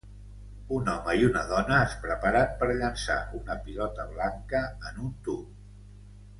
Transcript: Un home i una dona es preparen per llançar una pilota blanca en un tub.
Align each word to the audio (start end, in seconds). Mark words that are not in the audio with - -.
Un 0.77 0.87
home 0.93 1.13
i 1.23 1.27
una 1.27 1.43
dona 1.51 1.75
es 1.89 1.93
preparen 2.07 2.57
per 2.63 2.71
llançar 2.81 3.19
una 3.43 3.61
pilota 3.69 4.09
blanca 4.17 4.67
en 4.93 5.01
un 5.07 5.17
tub. 5.29 5.65